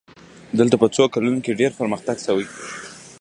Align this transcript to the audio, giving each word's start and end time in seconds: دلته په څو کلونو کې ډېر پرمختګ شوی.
دلته 0.59 0.75
په 0.81 0.87
څو 0.95 1.03
کلونو 1.13 1.39
کې 1.45 1.57
ډېر 1.59 1.71
پرمختګ 1.79 2.17
شوی. 2.25 2.45